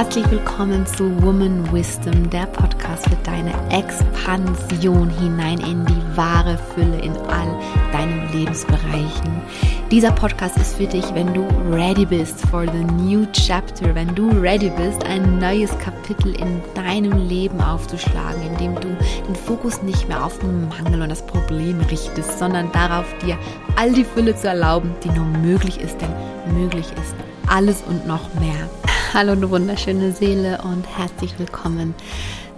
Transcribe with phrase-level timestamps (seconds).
[0.00, 6.98] Herzlich willkommen zu Woman Wisdom, der Podcast für deine Expansion hinein in die wahre Fülle
[7.00, 7.60] in all
[7.92, 9.42] deinen Lebensbereichen.
[9.90, 14.30] Dieser Podcast ist für dich, wenn du ready bist for the new chapter, wenn du
[14.40, 18.96] ready bist, ein neues Kapitel in deinem Leben aufzuschlagen, indem du
[19.28, 23.36] den Fokus nicht mehr auf den Mangel und das Problem richtest, sondern darauf, dir
[23.76, 27.14] all die Fülle zu erlauben, die nur möglich ist, denn möglich ist
[27.46, 28.79] alles und noch mehr.
[29.12, 31.96] Hallo, du wunderschöne Seele und herzlich willkommen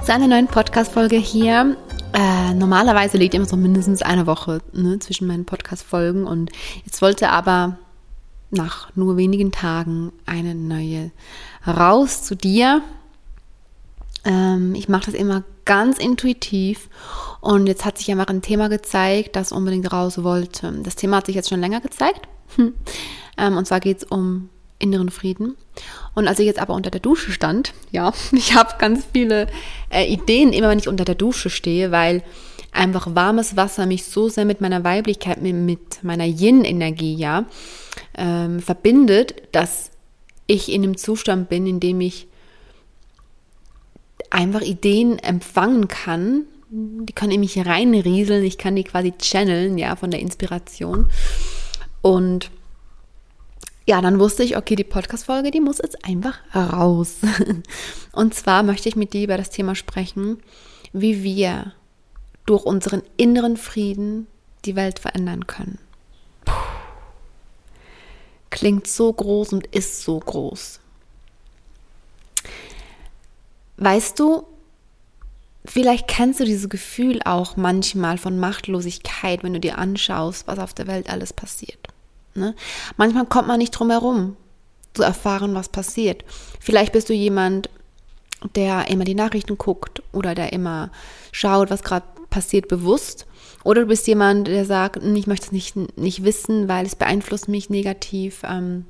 [0.05, 1.79] zu einer neuen Podcast-Folge hier.
[2.13, 6.53] Äh, normalerweise liegt immer so mindestens eine Woche ne, zwischen meinen Podcast-Folgen und
[6.85, 7.79] jetzt wollte aber
[8.51, 11.11] nach nur wenigen Tagen eine neue
[11.67, 12.83] raus zu dir.
[14.27, 16.91] Ähm, ich mache das immer ganz intuitiv
[17.41, 20.71] und jetzt hat sich einfach ein Thema gezeigt, das unbedingt raus wollte.
[20.83, 22.29] Das Thema hat sich jetzt schon länger gezeigt.
[23.39, 24.51] ähm, und zwar geht es um
[24.83, 25.57] inneren Frieden.
[26.15, 29.47] Und als ich jetzt aber unter der Dusche stand, ja, ich habe ganz viele
[29.91, 32.23] äh, Ideen, immer wenn ich unter der Dusche stehe, weil
[32.73, 37.45] einfach warmes Wasser mich so sehr mit meiner Weiblichkeit, mit, meiner Yin-Energie, ja,
[38.17, 39.91] ähm, verbindet, dass
[40.47, 42.27] ich in einem Zustand bin, in dem ich
[44.31, 46.47] einfach Ideen empfangen kann.
[46.71, 51.11] Die können in mich reinrieseln, ich kann die quasi channeln, ja, von der Inspiration.
[52.01, 52.51] Und
[53.87, 57.17] ja, dann wusste ich, okay, die Podcast-Folge, die muss jetzt einfach raus.
[58.13, 60.41] Und zwar möchte ich mit dir über das Thema sprechen,
[60.93, 61.73] wie wir
[62.47, 64.27] durch unseren inneren Frieden
[64.65, 65.79] die Welt verändern können.
[66.45, 66.53] Puh.
[68.51, 70.79] Klingt so groß und ist so groß.
[73.79, 74.45] Weißt du,
[75.65, 80.75] vielleicht kennst du dieses Gefühl auch manchmal von Machtlosigkeit, wenn du dir anschaust, was auf
[80.75, 81.92] der Welt alles passiert.
[82.35, 82.55] Ne?
[82.97, 84.37] Manchmal kommt man nicht drum herum,
[84.95, 86.25] zu erfahren, was passiert.
[86.61, 87.71] Vielleicht bist du jemand,
[88.55, 90.91] der immer die Nachrichten guckt oder der immer
[91.31, 93.27] schaut, was gerade passiert, bewusst.
[93.65, 96.97] Oder du bist jemand, der sagt, hm, ich möchte es nicht, nicht wissen, weil es
[96.97, 98.43] beeinflusst mich negativ.
[98.45, 98.87] Ähm,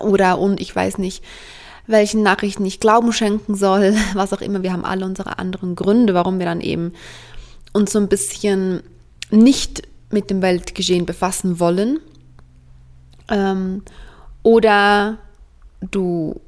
[0.00, 1.22] oder und ich weiß nicht,
[1.86, 4.62] welchen Nachrichten ich Glauben schenken soll, was auch immer.
[4.62, 6.92] Wir haben alle unsere anderen Gründe, warum wir dann eben
[7.72, 8.82] uns so ein bisschen
[9.30, 12.00] nicht mit dem Weltgeschehen befassen wollen.
[13.28, 13.82] Ähm,
[14.42, 15.18] oder
[15.80, 16.40] du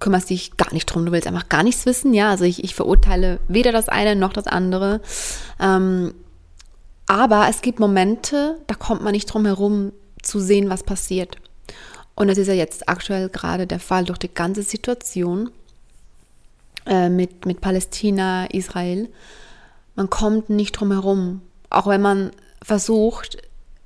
[0.00, 2.30] kümmerst dich gar nicht drum, du willst einfach gar nichts wissen, ja.
[2.30, 5.00] Also ich, ich verurteile weder das eine noch das andere.
[5.60, 6.14] Ähm,
[7.06, 11.36] aber es gibt Momente, da kommt man nicht drum herum zu sehen, was passiert.
[12.14, 15.50] Und das ist ja jetzt aktuell gerade der Fall durch die ganze Situation
[16.86, 19.08] äh, mit, mit Palästina, Israel.
[19.96, 21.42] Man kommt nicht drum herum.
[21.70, 22.30] Auch wenn man
[22.64, 23.36] versucht,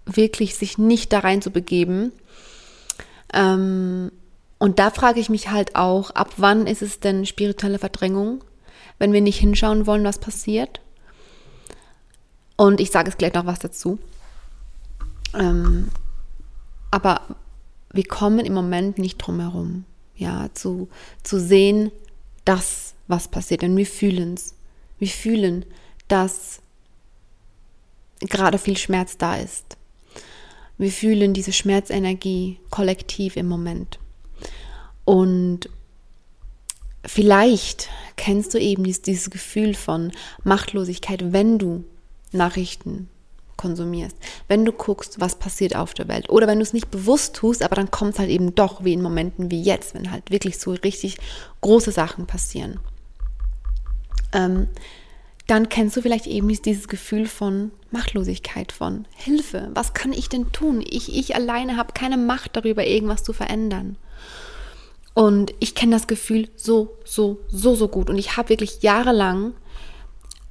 [0.06, 2.12] wirklich sich nicht da rein zu begeben.
[3.34, 4.10] Ähm,
[4.58, 8.42] und da frage ich mich halt auch, ab wann ist es denn spirituelle Verdrängung,
[8.98, 10.80] wenn wir nicht hinschauen wollen, was passiert?
[12.56, 13.98] Und ich sage es gleich noch was dazu.
[15.34, 15.88] Ähm,
[16.90, 17.22] aber
[17.92, 19.84] wir kommen im Moment nicht drum herum,
[20.16, 20.88] ja, zu,
[21.22, 21.92] zu sehen,
[22.44, 23.62] das, was passiert.
[23.62, 24.54] Denn wir fühlen es.
[24.98, 25.64] Wir fühlen,
[26.08, 26.60] dass
[28.20, 29.76] gerade viel Schmerz da ist.
[30.76, 33.98] Wir fühlen diese Schmerzenergie kollektiv im Moment.
[35.04, 35.68] Und
[37.04, 40.12] vielleicht kennst du eben dieses, dieses Gefühl von
[40.44, 41.84] Machtlosigkeit, wenn du
[42.32, 43.08] Nachrichten
[43.56, 47.34] konsumierst, wenn du guckst, was passiert auf der Welt oder wenn du es nicht bewusst
[47.34, 50.30] tust, aber dann kommt es halt eben doch wie in Momenten wie jetzt, wenn halt
[50.30, 51.18] wirklich so richtig
[51.60, 52.78] große Sachen passieren.
[54.32, 54.68] Ähm,
[55.46, 59.70] dann kennst du vielleicht eben dieses Gefühl von Machtlosigkeit, von Hilfe.
[59.74, 60.84] Was kann ich denn tun?
[60.88, 63.96] Ich, ich alleine habe keine Macht darüber, irgendwas zu verändern.
[65.14, 68.10] Und ich kenne das Gefühl so, so, so, so gut.
[68.10, 69.54] Und ich habe wirklich jahrelang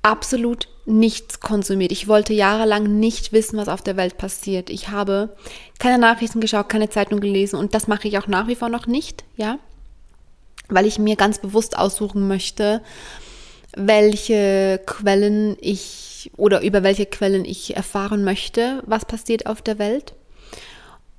[0.01, 1.91] absolut nichts konsumiert.
[1.91, 4.69] Ich wollte jahrelang nicht wissen, was auf der Welt passiert.
[4.69, 5.35] Ich habe
[5.79, 8.87] keine Nachrichten geschaut, keine Zeitung gelesen und das mache ich auch nach wie vor noch
[8.87, 9.59] nicht, ja,
[10.69, 12.81] weil ich mir ganz bewusst aussuchen möchte,
[13.77, 20.13] welche Quellen ich oder über welche Quellen ich erfahren möchte, was passiert auf der Welt.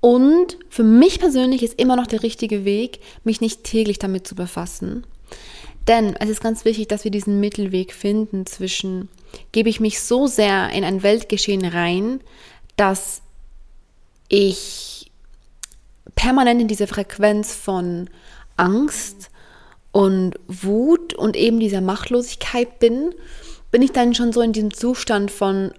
[0.01, 4.35] Und für mich persönlich ist immer noch der richtige Weg, mich nicht täglich damit zu
[4.35, 5.05] befassen.
[5.87, 9.09] Denn es ist ganz wichtig, dass wir diesen Mittelweg finden zwischen,
[9.53, 12.21] gebe ich mich so sehr in ein Weltgeschehen rein,
[12.77, 13.23] dass
[14.29, 15.11] ich
[16.15, 18.11] permanent in diese Frequenz von
[18.57, 19.31] Angst,
[19.99, 23.13] und Wut und eben dieser Machtlosigkeit bin,
[23.73, 25.73] bin ich dann schon so in diesem Zustand von,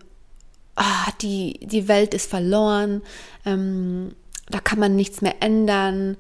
[0.76, 3.02] ah, die, die Welt ist verloren,
[3.46, 4.14] ähm,
[4.50, 6.18] da kann man nichts mehr ändern,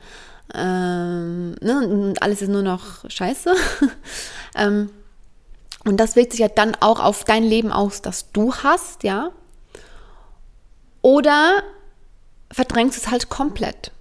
[0.54, 3.54] ähm, ne, und alles ist nur noch scheiße.
[4.56, 4.90] ähm,
[5.84, 9.31] und das wirkt sich ja dann auch auf dein Leben aus, das du hast, ja.
[11.01, 11.63] Oder
[12.50, 13.92] verdrängst es halt komplett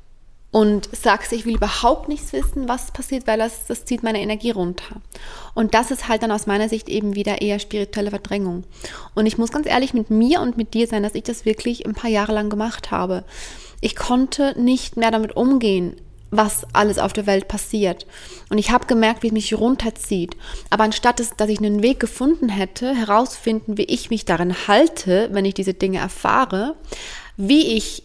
[0.50, 4.50] und sagst, ich will überhaupt nichts wissen, was passiert, weil das, das zieht meine Energie
[4.50, 4.96] runter.
[5.54, 8.64] Und das ist halt dann aus meiner Sicht eben wieder eher spirituelle Verdrängung.
[9.14, 11.84] Und ich muss ganz ehrlich mit mir und mit dir sein, dass ich das wirklich
[11.84, 13.24] ein paar Jahre lang gemacht habe.
[13.80, 15.96] Ich konnte nicht mehr damit umgehen,
[16.30, 18.06] was alles auf der Welt passiert.
[18.48, 20.36] Und ich habe gemerkt, wie es mich runterzieht.
[20.70, 25.28] Aber anstatt dass, dass ich einen Weg gefunden hätte, herauszufinden, wie ich mich darin halte,
[25.32, 26.74] wenn ich diese Dinge erfahre,
[27.36, 28.02] wie ich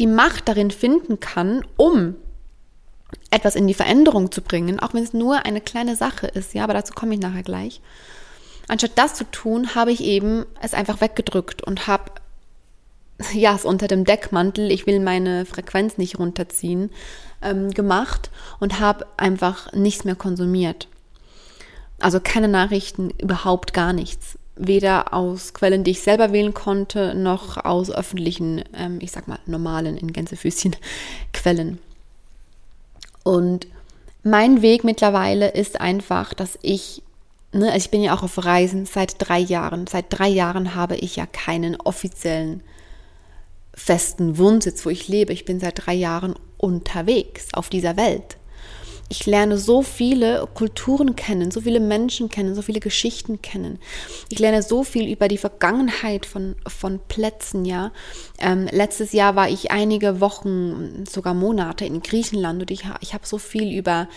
[0.00, 2.16] die Macht darin finden kann, um
[3.30, 6.64] etwas in die Veränderung zu bringen, auch wenn es nur eine kleine Sache ist, ja,
[6.64, 7.80] aber dazu komme ich nachher gleich.
[8.68, 12.10] Anstatt das zu tun, habe ich eben es einfach weggedrückt und habe
[13.32, 16.90] ja, es unter dem Deckmantel, ich will meine Frequenz nicht runterziehen,
[17.42, 20.88] ähm, gemacht und habe einfach nichts mehr konsumiert.
[21.98, 27.62] Also keine Nachrichten, überhaupt gar nichts weder aus Quellen, die ich selber wählen konnte, noch
[27.64, 30.74] aus öffentlichen, ähm, ich sag mal, normalen, in Gänsefüßchen,
[31.32, 31.78] Quellen.
[33.22, 33.66] Und
[34.22, 37.02] mein Weg mittlerweile ist einfach, dass ich,
[37.52, 39.86] ne, also ich bin ja auch auf Reisen seit drei Jahren.
[39.86, 42.62] Seit drei Jahren habe ich ja keinen offiziellen
[43.74, 45.32] festen Wohnsitz, wo ich lebe.
[45.32, 48.38] Ich bin seit drei Jahren unterwegs auf dieser Welt
[49.08, 53.78] ich lerne so viele Kulturen kennen, so viele Menschen kennen, so viele Geschichten kennen.
[54.30, 57.92] Ich lerne so viel über die Vergangenheit von, von Plätzen, ja.
[58.38, 63.26] Ähm, letztes Jahr war ich einige Wochen, sogar Monate in Griechenland und ich, ich habe
[63.26, 64.08] so viel über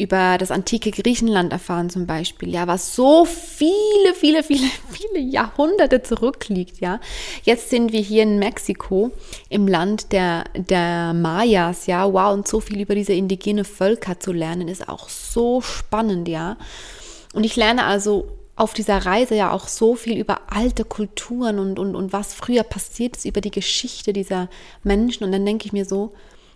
[0.00, 6.02] über das antike Griechenland erfahren zum Beispiel, ja, was so viele, viele, viele, viele Jahrhunderte
[6.02, 7.00] zurückliegt, ja.
[7.42, 9.10] Jetzt sind wir hier in Mexiko,
[9.48, 14.32] im Land der, der Mayas, ja, wow, und so viel über diese indigene Völker zu
[14.32, 16.56] lernen, ist auch so spannend, ja.
[17.34, 18.26] Und ich lerne also
[18.56, 22.62] auf dieser Reise ja auch so viel über alte Kulturen und, und, und was früher
[22.62, 24.50] passiert ist, über die Geschichte dieser
[24.82, 25.24] Menschen.
[25.24, 26.12] Und dann denke ich mir so,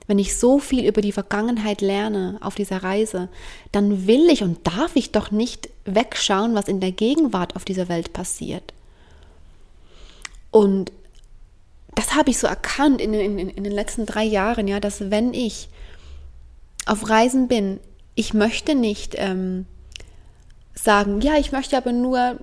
[0.06, 3.28] wenn ich so viel über die Vergangenheit lerne auf dieser Reise,
[3.72, 7.88] dann will ich und darf ich doch nicht wegschauen, was in der Gegenwart auf dieser
[7.88, 8.74] Welt passiert.
[10.50, 10.92] Und
[11.94, 15.32] das habe ich so erkannt in, in, in den letzten drei Jahren, ja, dass wenn
[15.32, 15.68] ich
[16.86, 17.80] auf Reisen bin,
[18.14, 19.66] ich möchte nicht ähm,
[20.74, 22.38] sagen, ja, ich möchte aber nur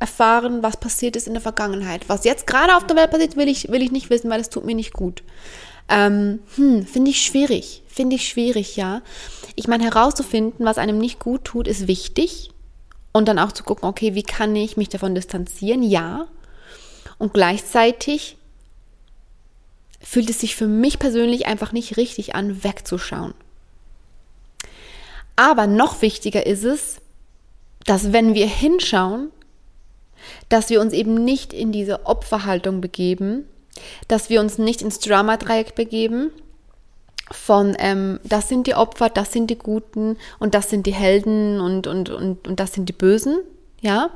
[0.00, 2.08] erfahren, was passiert ist in der Vergangenheit.
[2.08, 4.50] Was jetzt gerade auf der Welt passiert, will ich, will ich nicht wissen, weil es
[4.50, 5.22] tut mir nicht gut.
[5.88, 7.82] Ähm, hm, finde ich schwierig.
[7.86, 9.02] Finde ich schwierig, ja.
[9.54, 12.50] Ich meine, herauszufinden, was einem nicht gut tut, ist wichtig.
[13.12, 15.82] Und dann auch zu gucken, okay, wie kann ich mich davon distanzieren?
[15.82, 16.26] Ja.
[17.18, 18.36] Und gleichzeitig
[20.00, 23.34] fühlt es sich für mich persönlich einfach nicht richtig an, wegzuschauen.
[25.36, 27.00] Aber noch wichtiger ist es,
[27.86, 29.30] dass wenn wir hinschauen,
[30.48, 33.46] dass wir uns eben nicht in diese Opferhaltung begeben,
[34.08, 36.30] dass wir uns nicht ins Drama-Dreieck begeben
[37.30, 41.60] von ähm, das sind die Opfer, das sind die Guten und das sind die Helden
[41.60, 43.38] und, und, und, und das sind die Bösen,
[43.80, 44.10] ja,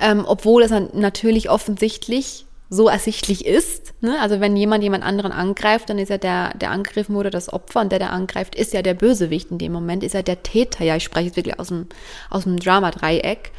[0.00, 3.94] ähm, obwohl es natürlich offensichtlich so ersichtlich ist.
[4.00, 4.18] Ne?
[4.20, 7.80] Also wenn jemand jemand anderen angreift, dann ist ja der, der angegriffen wurde das Opfer
[7.80, 10.84] und der, der angreift, ist ja der Bösewicht in dem Moment, ist ja der Täter.
[10.84, 11.86] Ja, ich spreche jetzt wirklich aus dem,
[12.28, 13.52] aus dem Drama-Dreieck.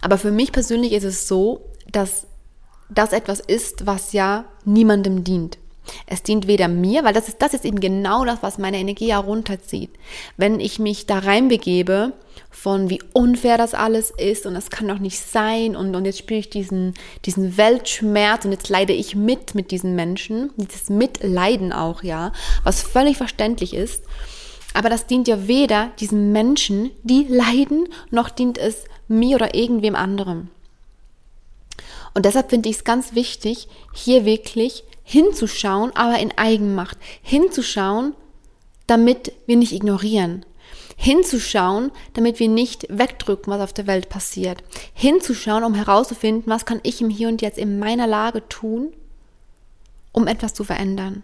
[0.00, 1.60] Aber für mich persönlich ist es so,
[1.90, 2.26] dass
[2.90, 5.58] das etwas ist, was ja niemandem dient.
[6.06, 9.08] Es dient weder mir, weil das ist, das ist eben genau das, was meine Energie
[9.08, 9.90] ja runterzieht.
[10.36, 12.12] Wenn ich mich da reinbegebe,
[12.50, 16.18] von wie unfair das alles ist und das kann doch nicht sein und, und jetzt
[16.18, 21.72] spüre ich diesen, diesen Weltschmerz und jetzt leide ich mit mit diesen Menschen, dieses Mitleiden
[21.72, 22.32] auch, ja,
[22.64, 24.04] was völlig verständlich ist.
[24.74, 29.94] Aber das dient ja weder diesen Menschen, die leiden, noch dient es mir oder irgendwem
[29.94, 30.50] anderem.
[32.18, 36.98] Und deshalb finde ich es ganz wichtig, hier wirklich hinzuschauen, aber in Eigenmacht.
[37.22, 38.12] Hinzuschauen,
[38.88, 40.44] damit wir nicht ignorieren.
[40.96, 44.64] Hinzuschauen, damit wir nicht wegdrücken, was auf der Welt passiert.
[44.94, 48.92] Hinzuschauen, um herauszufinden, was kann ich im Hier und Jetzt in meiner Lage tun,
[50.10, 51.22] um etwas zu verändern.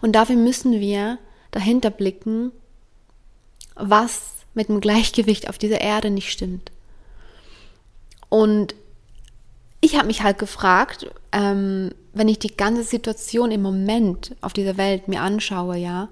[0.00, 1.18] Und dafür müssen wir
[1.50, 2.52] dahinter blicken,
[3.74, 6.72] was mit dem Gleichgewicht auf dieser Erde nicht stimmt.
[8.30, 8.74] Und
[9.80, 14.76] ich habe mich halt gefragt, ähm, wenn ich die ganze Situation im Moment auf dieser
[14.76, 16.08] Welt mir anschaue, ja,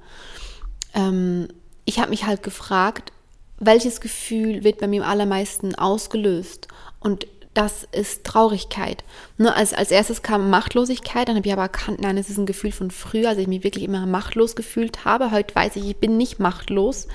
[0.95, 1.49] ähm,
[1.85, 3.13] ich habe mich halt gefragt,
[3.59, 6.69] welches Gefühl wird bei mir am allermeisten ausgelöst?
[7.01, 9.03] Und das ist Traurigkeit.
[9.39, 12.45] Ne, als, als erstes kam Machtlosigkeit, dann habe ich aber erkannt, nein, es ist ein
[12.47, 15.31] Gefühl von früher, als ich mich wirklich immer machtlos gefühlt habe.
[15.31, 17.09] Heute weiß ich, ich bin nicht machtlos.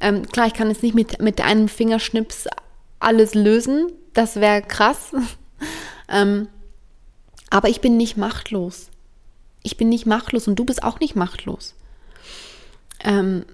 [0.00, 2.48] Ähm, klar, ich kann jetzt nicht mit, mit einem Fingerschnips
[2.98, 5.12] alles lösen, das wäre krass.
[6.08, 6.48] Ähm,
[7.50, 8.90] aber ich bin nicht machtlos.
[9.62, 11.74] Ich bin nicht machtlos und du bist auch nicht machtlos.
[13.02, 13.44] Ähm,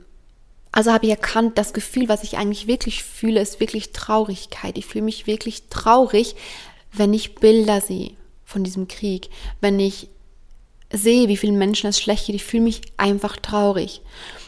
[0.73, 4.79] also habe ich erkannt, das Gefühl, was ich eigentlich wirklich fühle, ist wirklich Traurigkeit.
[4.79, 6.35] Ich fühle mich wirklich traurig,
[6.93, 8.13] wenn ich Bilder sehe
[8.45, 9.29] von diesem Krieg,
[9.61, 10.09] wenn ich
[10.91, 12.37] sehe, wie vielen Menschen es schlecht geht.
[12.37, 14.03] Ich fühle mich einfach traurig.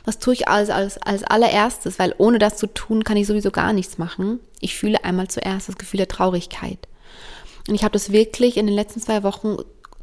[0.05, 3.51] Das tue ich als, als, als allererstes, weil ohne das zu tun, kann ich sowieso
[3.51, 4.41] gar nichts machen.
[4.61, 6.79] Ich fühle einmal zuerst das Gefühl der Traurigkeit.
[7.69, 9.57] Und ich habe das wirklich in den letzten zwei Wochen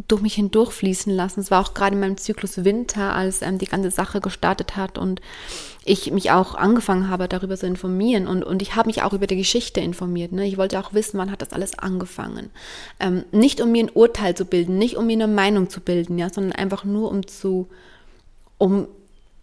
[0.08, 1.42] durch mich hindurchfließen lassen.
[1.42, 4.98] Es war auch gerade in meinem Zyklus Winter, als ähm, die ganze Sache gestartet hat
[4.98, 5.22] und
[5.84, 8.28] ich mich auch angefangen habe, darüber zu informieren.
[8.28, 10.32] Und, und ich habe mich auch über die Geschichte informiert.
[10.32, 10.48] Ne?
[10.48, 12.50] Ich wollte auch wissen, wann hat das alles angefangen.
[13.00, 16.18] Ähm, nicht um mir ein Urteil zu bilden, nicht um mir eine Meinung zu bilden,
[16.18, 17.68] ja, sondern einfach nur um zu,
[18.58, 18.88] um,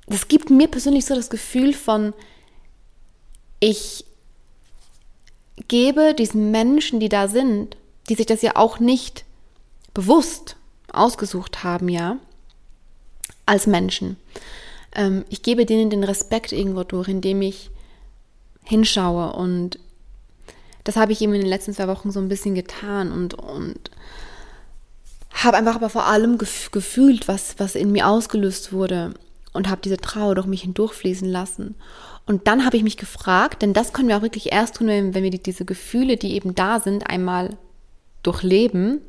[0.06, 2.14] das gibt mir persönlich so das Gefühl von,
[3.60, 4.04] ich
[5.66, 7.76] gebe diesen Menschen, die da sind,
[8.08, 9.24] die sich das ja auch nicht
[9.94, 10.56] bewusst
[10.92, 12.16] ausgesucht haben, ja,
[13.46, 14.16] als Menschen.
[14.94, 17.70] Ähm, ich gebe denen den Respekt irgendwo durch, indem ich
[18.64, 19.78] hinschaue und
[20.84, 23.90] das habe ich eben in den letzten zwei Wochen so ein bisschen getan und, und
[25.32, 29.12] habe einfach aber vor allem gef gefühlt, was, was in mir ausgelöst wurde
[29.52, 31.74] und habe diese Trauer durch mich hindurchfließen lassen.
[32.26, 35.14] Und dann habe ich mich gefragt, denn das können wir auch wirklich erst tun, wenn,
[35.14, 37.56] wir die, diese Gefühle, die eben da sind, einmal
[38.22, 39.00] durchleben,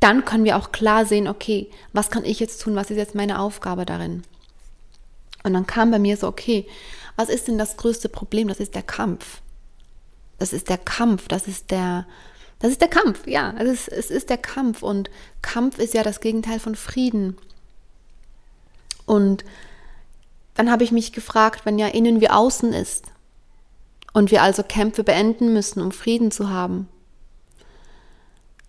[0.00, 3.14] dann können wir auch klar sehen, okay, was kann ich jetzt tun, was ist jetzt
[3.14, 4.22] meine Aufgabe darin?
[5.42, 6.66] Und dann kam bei mir so, okay,
[7.16, 8.48] was ist denn das größte Problem?
[8.48, 9.40] Das ist der Kampf.
[10.38, 12.06] Das ist der Kampf, das ist der,
[12.58, 15.10] das ist der Kampf, ja, es ist, es ist der Kampf und
[15.40, 17.36] Kampf ist ja das Gegenteil von Frieden.
[19.06, 19.44] Und
[20.54, 23.06] dann habe ich mich gefragt, wenn ja innen wie außen ist
[24.12, 26.88] und wir also Kämpfe beenden müssen, um Frieden zu haben,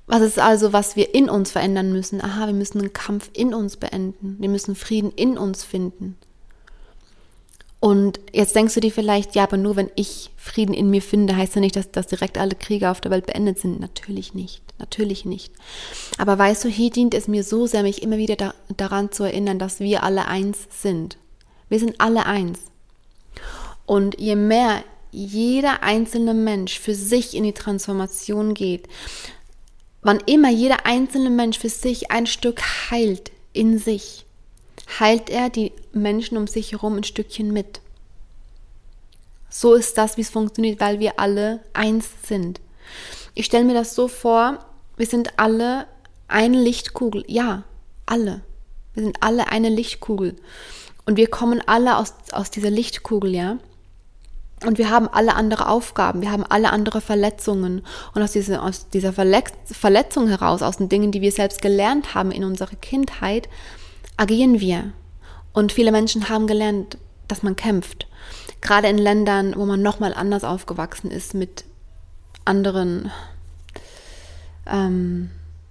[0.08, 2.22] was ist also, was wir in uns verändern müssen?
[2.22, 4.38] Aha, wir müssen einen Kampf in uns beenden.
[4.40, 6.18] Wir müssen Frieden in uns finden.
[7.80, 11.36] Und jetzt denkst du dir vielleicht, ja, aber nur wenn ich Frieden in mir finde,
[11.36, 13.80] heißt ja nicht, dass, dass direkt alle Kriege auf der Welt beendet sind.
[13.80, 14.62] Natürlich nicht.
[14.80, 15.54] Natürlich nicht.
[16.18, 19.24] Aber weißt du, hier dient es mir so sehr, mich immer wieder da, daran zu
[19.24, 21.18] erinnern, dass wir alle eins sind.
[21.70, 22.60] Wir sind alle eins.
[23.86, 28.88] Und je mehr jeder einzelne Mensch für sich in die Transformation geht,
[30.08, 34.26] Wann immer jeder einzelne Mensch für sich ein Stück heilt in sich,
[35.02, 37.82] heilt er die Menschen um sich herum ein Stückchen mit.
[39.50, 42.62] So ist das, wie es funktioniert, weil wir alle eins sind.
[43.34, 44.60] Ich stelle mir das so vor,
[44.96, 45.88] wir sind alle
[46.30, 47.26] eine Lichtkugel.
[47.28, 47.66] Ja,
[48.06, 48.40] alle.
[48.94, 50.38] Wir sind alle eine Lichtkugel.
[51.06, 53.58] Und wir kommen alle aus, aus dieser Lichtkugel, ja.
[54.66, 57.84] Und wir haben alle andere Aufgaben, wir haben alle andere Verletzungen.
[58.16, 62.32] Und aus dieser, aus dieser Verletzung heraus, aus den Dingen, die wir selbst gelernt haben
[62.32, 63.50] in unserer Kindheit,
[64.18, 64.92] agieren wir.
[65.54, 66.98] Und viele Menschen haben gelernt,
[67.28, 68.08] dass man kämpft.
[68.62, 71.66] Gerade in Ländern, wo man nochmal anders aufgewachsen ist mit
[72.46, 73.12] anderen,
[74.66, 75.30] ähm,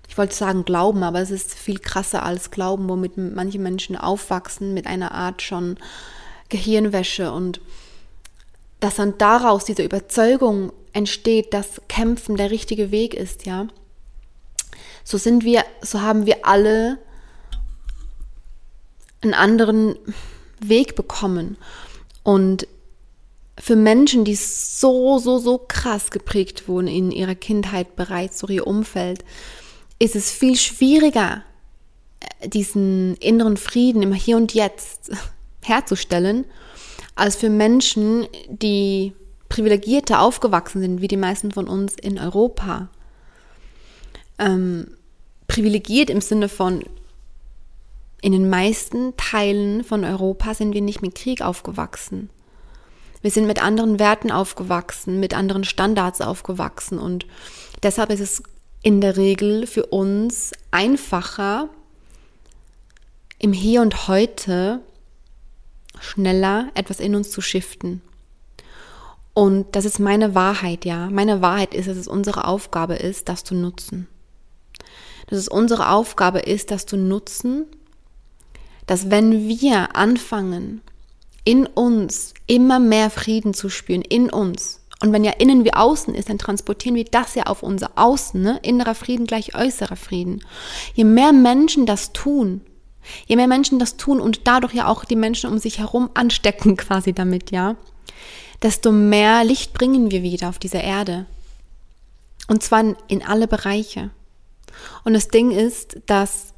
[0.09, 4.75] ich wollte sagen Glauben, aber es ist viel krasser als Glauben, womit manche Menschen aufwachsen
[4.75, 5.77] mit einer Art schon
[6.49, 7.61] Gehirnwäsche und
[8.81, 13.69] dass dann daraus diese Überzeugung entsteht, dass Kämpfen der richtige Weg ist, ja.
[15.05, 16.99] So sind wir, so haben wir alle
[19.23, 19.97] einen anderen
[20.61, 21.57] Weg bekommen.
[22.23, 22.67] Und
[23.59, 28.67] für Menschen, die so, so, so krass geprägt wurden in ihrer Kindheit bereits durch ihr
[28.67, 29.25] Umfeld,
[29.99, 31.43] ist es viel schwieriger,
[32.45, 35.11] diesen inneren Frieden im Hier und Jetzt
[35.63, 36.45] herzustellen
[37.17, 39.15] als für Menschen, die
[39.49, 42.89] privilegierter aufgewachsen sind, wie die meisten von uns in Europa.
[44.39, 44.89] Ähm,
[45.49, 46.85] privilegiert im Sinne von,
[48.21, 52.29] in den meisten Teilen von Europa sind wir nicht mit Krieg aufgewachsen.
[53.23, 57.27] Wir sind mit anderen Werten aufgewachsen, mit anderen Standards aufgewachsen und
[57.83, 58.43] deshalb ist es
[58.83, 61.69] in der Regel für uns einfacher,
[63.39, 64.81] im Hier und Heute
[66.01, 68.03] schneller etwas in uns zu shiften.
[69.35, 71.11] Und das ist meine Wahrheit, ja.
[71.11, 74.09] Meine Wahrheit ist, dass es unsere Aufgabe ist, das zu nutzen.
[75.27, 77.67] Dass es unsere Aufgabe ist, das zu nutzen,
[78.87, 80.81] dass wenn wir anfangen,
[81.45, 86.15] in uns immer mehr Frieden zu spüren, in uns, Und wenn ja innen wie außen
[86.15, 88.41] ist, dann transportieren wir das ja auf unser Außen.
[88.41, 88.59] Ne?
[88.63, 90.43] Innerer Frieden gleich äußerer Frieden.
[90.95, 92.63] Je mehr Menschen das tun,
[93.27, 96.77] je mehr Menschen das tun und dadurch ja auch die Menschen um sich herum anstecken
[96.77, 97.77] quasi damit, ja,
[98.63, 101.27] desto mehr Licht bringen wir wieder auf diese Erde.
[102.49, 104.11] Und zwar in alle Bereiche.
[105.05, 106.55] Und das Ding ist, dass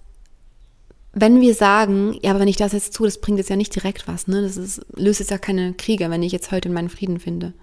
[1.12, 3.74] wenn wir sagen, ja, aber wenn ich das jetzt tue, das bringt jetzt ja nicht
[3.74, 4.42] direkt was, ne?
[4.42, 7.54] Das ist, löst jetzt ja keine Kriege, wenn ich jetzt heute in meinen Frieden finde.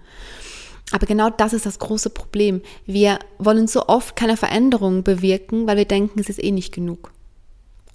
[0.92, 2.60] Aber genau das ist das große Problem.
[2.84, 7.12] Wir wollen so oft keine Veränderung bewirken, weil wir denken, es ist eh nicht genug.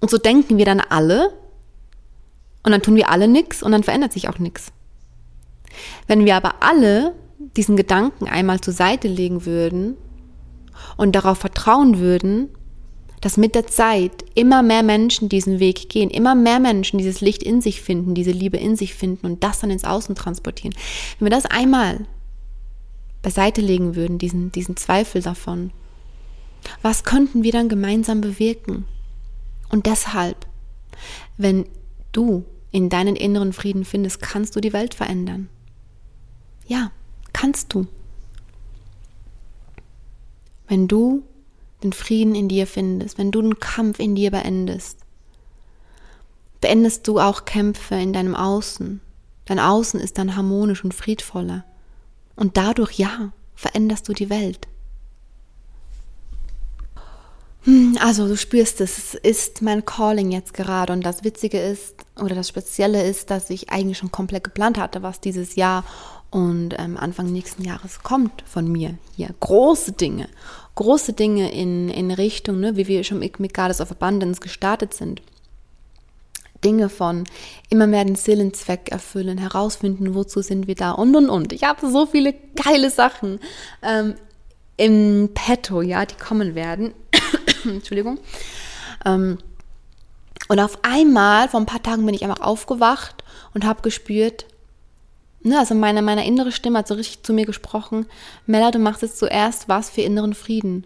[0.01, 1.31] Und so denken wir dann alle
[2.63, 4.71] und dann tun wir alle nichts und dann verändert sich auch nichts.
[6.07, 7.13] Wenn wir aber alle
[7.55, 9.95] diesen Gedanken einmal zur Seite legen würden
[10.97, 12.49] und darauf vertrauen würden,
[13.21, 17.43] dass mit der Zeit immer mehr Menschen diesen Weg gehen, immer mehr Menschen dieses Licht
[17.43, 20.75] in sich finden, diese Liebe in sich finden und das dann ins Außen transportieren.
[21.19, 22.07] Wenn wir das einmal
[23.21, 25.71] beiseite legen würden, diesen, diesen Zweifel davon,
[26.81, 28.85] was könnten wir dann gemeinsam bewirken?
[29.71, 30.45] Und deshalb,
[31.37, 31.65] wenn
[32.11, 35.49] du in deinen inneren Frieden findest, kannst du die Welt verändern.
[36.67, 36.91] Ja,
[37.33, 37.87] kannst du.
[40.67, 41.23] Wenn du
[41.83, 44.99] den Frieden in dir findest, wenn du den Kampf in dir beendest,
[46.61, 49.01] beendest du auch Kämpfe in deinem Außen.
[49.45, 51.65] Dein Außen ist dann harmonisch und friedvoller.
[52.35, 54.67] Und dadurch, ja, veränderst du die Welt.
[57.63, 61.95] Hm, also du spürst es, es ist mein Calling jetzt gerade und das Witzige ist
[62.19, 65.83] oder das Spezielle ist, dass ich eigentlich schon komplett geplant hatte, was dieses Jahr
[66.31, 69.29] und ähm, Anfang nächsten Jahres kommt von mir hier.
[69.39, 70.27] Große Dinge,
[70.75, 75.21] große Dinge in, in Richtung, ne, wie wir schon mit, Goddess of Abundance gestartet sind.
[76.63, 77.25] Dinge von
[77.69, 81.53] immer mehr den Seelenzweck erfüllen, herausfinden, wozu sind wir da und und und.
[81.53, 83.39] Ich habe so viele geile Sachen
[83.81, 84.15] ähm,
[84.77, 86.93] im Petto, ja, die kommen werden.
[87.65, 88.19] Entschuldigung.
[89.05, 89.37] Ähm,
[90.47, 94.45] und auf einmal, vor ein paar Tagen bin ich einfach aufgewacht und habe gespürt,
[95.43, 98.05] ne, also meine, meine innere Stimme hat so richtig zu mir gesprochen,
[98.45, 100.85] Mella, du machst jetzt zuerst was für inneren Frieden.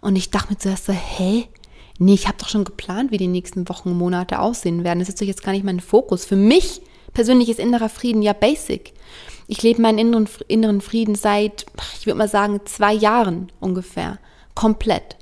[0.00, 1.48] Und ich dachte mir zuerst so, hä?
[1.98, 4.98] Nee, ich habe doch schon geplant, wie die nächsten Wochen und Monate aussehen werden.
[4.98, 6.24] Das ist doch jetzt gar nicht mein Fokus.
[6.24, 8.92] Für mich persönlich ist innerer Frieden ja basic.
[9.46, 11.66] Ich lebe meinen inneren, inneren Frieden seit,
[11.98, 14.18] ich würde mal sagen, zwei Jahren ungefähr.
[14.54, 15.16] Komplett.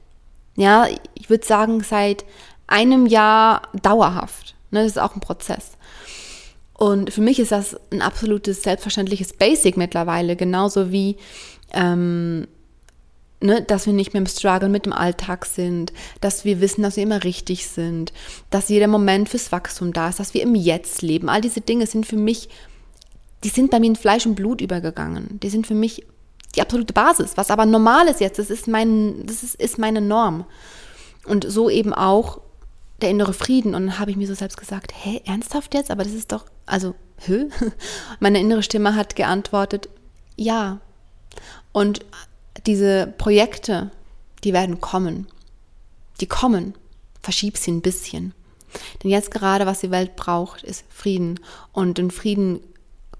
[0.56, 2.24] Ja, ich würde sagen, seit
[2.66, 4.54] einem Jahr dauerhaft.
[4.70, 5.72] Ne, das ist auch ein Prozess.
[6.74, 11.16] Und für mich ist das ein absolutes selbstverständliches Basic mittlerweile, genauso wie
[11.72, 12.48] ähm,
[13.42, 16.96] ne, dass wir nicht mehr im Struggle mit dem Alltag sind, dass wir wissen, dass
[16.96, 18.12] wir immer richtig sind,
[18.50, 21.28] dass jeder Moment fürs Wachstum da ist, dass wir im Jetzt leben.
[21.28, 22.48] All diese Dinge sind für mich,
[23.44, 25.40] die sind bei mir in Fleisch und Blut übergegangen.
[25.40, 26.04] Die sind für mich
[26.54, 27.36] die absolute Basis.
[27.36, 30.44] Was aber normal ist jetzt, das ist, mein, das ist, ist meine Norm.
[31.24, 32.40] Und so eben auch
[33.00, 33.74] der innere Frieden.
[33.74, 35.90] Und dann habe ich mir so selbst gesagt, hä, ernsthaft jetzt?
[35.90, 37.48] Aber das ist doch, also, hä?
[38.20, 39.88] Meine innere Stimme hat geantwortet,
[40.36, 40.80] ja.
[41.72, 42.04] Und
[42.66, 43.90] diese Projekte,
[44.44, 45.26] die werden kommen.
[46.20, 46.74] Die kommen.
[47.22, 48.34] Verschieb sie ein bisschen.
[49.02, 51.40] Denn jetzt gerade, was die Welt braucht, ist Frieden.
[51.72, 52.60] Und den Frieden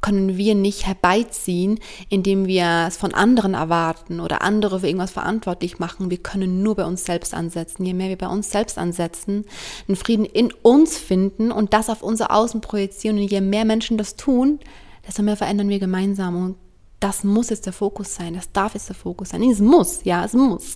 [0.03, 1.79] können wir nicht herbeiziehen,
[2.11, 6.11] indem wir es von anderen erwarten oder andere für irgendwas verantwortlich machen.
[6.11, 7.87] Wir können nur bei uns selbst ansetzen.
[7.87, 9.47] Je mehr wir bei uns selbst ansetzen,
[9.89, 13.97] den Frieden in uns finden und das auf unser Außen projizieren und je mehr Menschen
[13.97, 14.59] das tun,
[15.07, 16.37] desto mehr verändern wir gemeinsam.
[16.37, 16.57] Und
[17.01, 19.43] das muss jetzt der Fokus sein, das darf jetzt der Fokus sein.
[19.43, 20.75] Es muss, ja, es muss.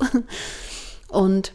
[1.08, 1.52] Und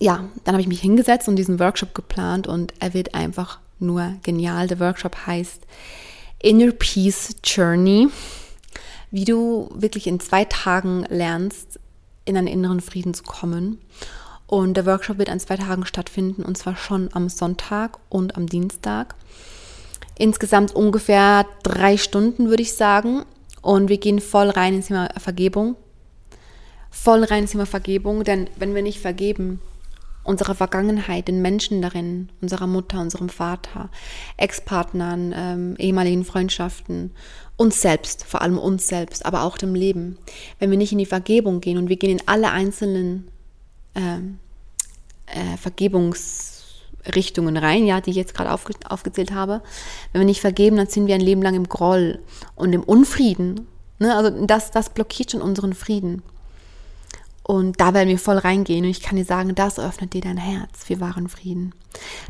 [0.00, 4.14] ja, dann habe ich mich hingesetzt und diesen Workshop geplant und er wird einfach nur
[4.22, 4.66] genial.
[4.66, 5.64] Der Workshop heißt
[6.42, 8.08] Inner Peace Journey,
[9.12, 11.78] wie du wirklich in zwei Tagen lernst,
[12.24, 13.78] in einen inneren Frieden zu kommen.
[14.48, 18.46] Und der Workshop wird an zwei Tagen stattfinden und zwar schon am Sonntag und am
[18.46, 19.14] Dienstag.
[20.18, 23.24] Insgesamt ungefähr drei Stunden, würde ich sagen.
[23.62, 25.76] Und wir gehen voll rein ins Thema Vergebung.
[26.90, 29.60] Voll rein ins Thema Vergebung, denn wenn wir nicht vergeben,
[30.24, 33.90] unserer Vergangenheit, den Menschen darin, unserer Mutter, unserem Vater,
[34.36, 37.12] Ex-Partnern, ähm, ehemaligen Freundschaften,
[37.56, 40.18] uns selbst, vor allem uns selbst, aber auch dem Leben.
[40.58, 43.28] Wenn wir nicht in die Vergebung gehen und wir gehen in alle einzelnen
[43.94, 44.38] ähm,
[45.26, 49.62] äh, Vergebungsrichtungen rein, ja, die ich jetzt gerade aufge aufgezählt habe,
[50.12, 52.20] wenn wir nicht vergeben, dann sind wir ein Leben lang im Groll
[52.54, 53.66] und im Unfrieden.
[53.98, 54.14] Ne?
[54.14, 56.22] Also das, das blockiert schon unseren Frieden.
[57.42, 60.36] Und da werden wir voll reingehen und ich kann dir sagen, das öffnet dir dein
[60.36, 61.74] Herz für wahren Frieden.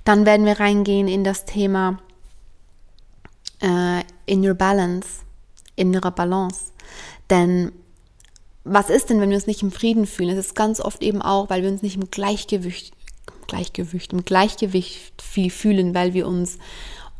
[0.04, 1.98] Dann werden wir reingehen in das Thema
[3.60, 5.08] äh, in your balance,
[5.76, 6.72] innerer Balance.
[7.28, 7.72] Denn
[8.64, 10.30] was ist denn, wenn wir uns nicht im Frieden fühlen?
[10.30, 12.94] Es ist ganz oft eben auch, weil wir uns nicht im Gleichgewicht,
[13.48, 16.58] Gleichgewicht, im Gleichgewicht fühlen, weil wir uns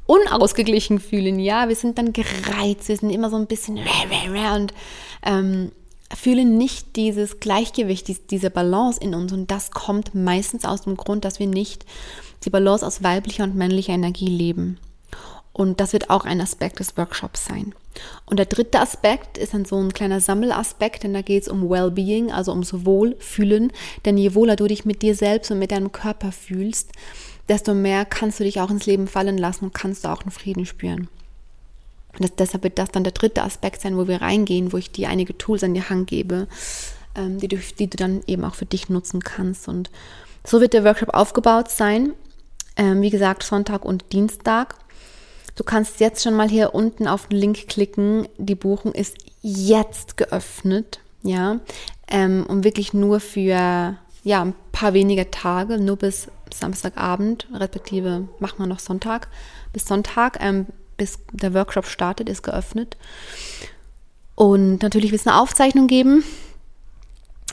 [0.07, 1.39] unausgeglichen fühlen.
[1.39, 3.77] Ja, wir sind dann gereizt, wir sind immer so ein bisschen
[4.55, 4.75] und
[5.25, 5.73] ähm,
[6.17, 9.33] fühlen nicht dieses Gleichgewicht, diese Balance in uns.
[9.33, 11.85] Und das kommt meistens aus dem Grund, dass wir nicht
[12.45, 14.79] die Balance aus weiblicher und männlicher Energie leben.
[15.53, 17.75] Und das wird auch ein Aspekt des Workshops sein.
[18.25, 21.69] Und der dritte Aspekt ist dann so ein kleiner Sammelaspekt, denn da geht es um
[21.69, 23.71] Wellbeing, also ums Wohlfühlen.
[24.05, 26.93] Denn je wohler du dich mit dir selbst und mit deinem Körper fühlst,
[27.49, 30.31] desto mehr kannst du dich auch ins Leben fallen lassen und kannst du auch einen
[30.31, 31.09] Frieden spüren.
[32.19, 35.09] Das, deshalb wird das dann der dritte Aspekt sein, wo wir reingehen, wo ich dir
[35.09, 36.47] einige Tools an die Hand gebe,
[37.15, 39.69] ähm, die, du, die du dann eben auch für dich nutzen kannst.
[39.69, 39.91] Und
[40.45, 42.13] so wird der Workshop aufgebaut sein.
[42.77, 44.77] Ähm, wie gesagt, Sonntag und Dienstag.
[45.55, 48.27] Du kannst jetzt schon mal hier unten auf den Link klicken.
[48.39, 51.61] Die Buchung ist jetzt geöffnet, ja,
[52.09, 58.59] ähm, und wirklich nur für ja ein paar weniger Tage, nur bis Samstagabend, respektive machen
[58.59, 59.29] wir noch Sonntag,
[59.73, 60.67] bis Sonntag, ähm,
[61.03, 62.97] bis der Workshop startet, ist geöffnet.
[64.37, 66.23] Und natürlich wird es eine Aufzeichnung geben.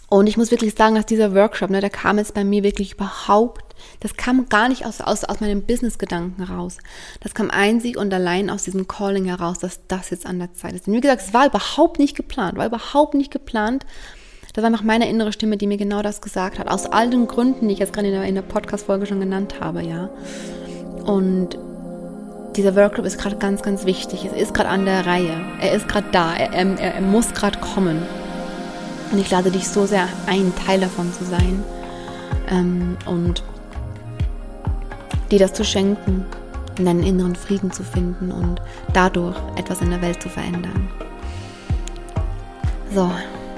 [0.07, 2.93] Und ich muss wirklich sagen, dass dieser Workshop, ne, der kam jetzt bei mir wirklich
[2.93, 6.77] überhaupt, das kam gar nicht aus, aus, aus meinem Business-Gedanken raus.
[7.21, 10.73] Das kam einzig und allein aus diesem Calling heraus, dass das jetzt an der Zeit
[10.73, 10.87] ist.
[10.87, 13.83] Und wie gesagt, es war überhaupt nicht geplant, war überhaupt nicht geplant.
[14.53, 16.67] Das war einfach meine innere Stimme, die mir genau das gesagt hat.
[16.67, 19.81] Aus all den Gründen, die ich jetzt gerade in der, der Podcast-Folge schon genannt habe,
[19.81, 20.09] ja.
[21.05, 21.57] Und
[22.55, 24.25] dieser Workshop ist gerade ganz, ganz wichtig.
[24.25, 25.41] Es ist gerade an der Reihe.
[25.61, 26.35] Er ist gerade da.
[26.35, 28.01] Er, er, er muss gerade kommen.
[29.11, 31.63] Und ich lade dich so sehr ein, Teil davon zu sein.
[32.49, 33.43] Ähm, und
[35.31, 36.25] dir das zu schenken,
[36.77, 38.61] in deinen inneren Frieden zu finden und
[38.93, 40.89] dadurch etwas in der Welt zu verändern.
[42.93, 43.11] So,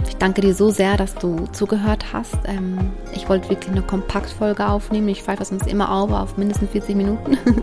[0.08, 2.36] ich danke dir so sehr, dass du zugehört hast.
[2.46, 5.08] Ähm, ich wollte wirklich eine Kompaktfolge aufnehmen.
[5.08, 7.38] Ich pfeife sonst immer auf auf mindestens 40 Minuten.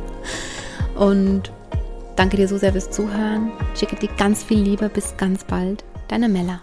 [0.99, 1.53] und
[2.17, 3.51] danke dir so sehr fürs Zuhören.
[3.75, 4.89] Schicke dir ganz viel Liebe.
[4.89, 5.85] Bis ganz bald.
[6.09, 6.61] Deine Mella.